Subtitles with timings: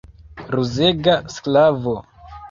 [0.53, 1.93] Ruzega sklavo!